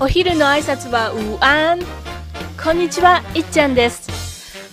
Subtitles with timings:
[0.00, 1.78] お昼の挨拶は午安
[2.62, 4.10] こんにちはいっちゃんです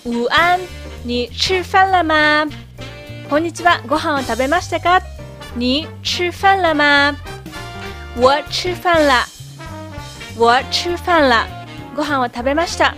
[0.03, 0.59] 午安
[1.05, 2.47] 你吃饭了吗
[3.29, 5.01] こんにちはご飯を食べましたか
[5.55, 7.15] 你吃饭了吗
[8.17, 9.25] 我吃饭了
[10.37, 11.47] 我吃饭了
[11.95, 12.95] ご飯を食べました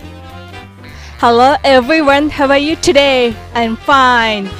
[1.20, 3.32] Hello everyone, how are you today?
[3.54, 4.50] I'm fine.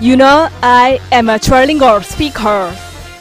[0.00, 2.72] You know, I am a trilingual speaker.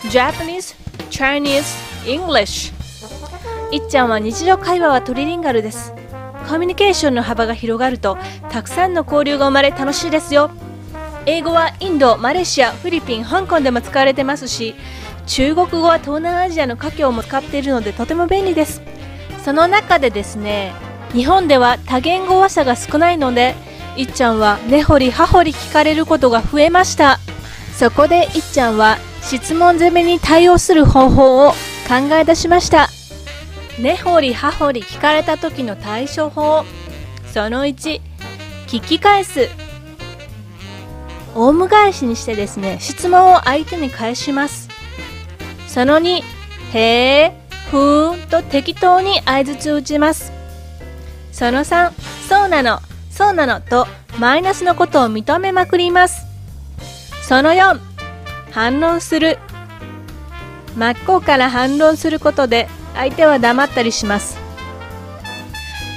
[0.09, 0.75] Japanese,
[1.09, 1.75] Chinese,
[2.05, 2.71] English
[3.72, 5.93] いっちゃんは日常会話はトリリンガルです。
[6.48, 8.16] コミュニケーションの幅が広がると
[8.48, 10.50] たくさんの交流が生まれ楽しいですよ。
[11.26, 14.76] 英語はインド、マレーシア、フィリピン、香港でも使われてますし
[15.26, 18.80] 中国語は東南アジアの華僑も使っているのでとても便利です。
[19.44, 20.72] その中でですね
[21.12, 23.57] 日本では多言語話者が少ないので
[23.96, 27.18] いっちゃんは根掘り葉掘り聞かれることが増えました。
[27.76, 31.50] そこでいっちゃんは質問攻めに対応する方法を
[31.88, 32.88] 考え出しました。
[33.78, 36.64] 根掘り葉掘り聞かれた時の対処法。
[37.32, 38.00] その1
[38.66, 39.48] 聞き返す。
[41.34, 44.69] オウム返しにしてですね質問を相手に返します。
[45.69, 46.22] その2
[46.72, 50.32] へえふーんと適当に相槌を打ちます。
[51.32, 51.92] その3
[52.28, 53.86] そうなのそうなのと
[54.19, 56.24] マイナスのことを認めまくります。
[57.22, 57.78] その4
[58.52, 59.38] 反論する。
[60.77, 64.38] 真っ向から反論することで相手は黙ったりします。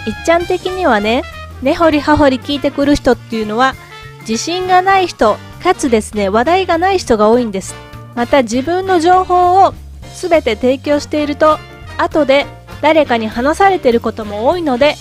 [0.08, 1.23] いっちゃん的にはね
[1.61, 3.75] 根掘り葉掘り聞いてくる人っていうのは
[4.22, 7.75] 自信がない人かつですね話題がない人が多いんです。
[8.16, 9.73] また自分の情報を
[10.16, 11.59] 全て提供していると
[11.97, 12.45] 後で
[12.81, 14.95] 誰かに話されていることも多いので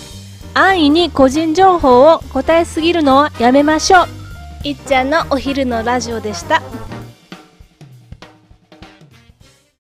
[0.55, 4.07] 安易に個人情報を答えすぎるのはやめましょう。
[4.65, 6.61] いっちゃんのお昼のラジオでした。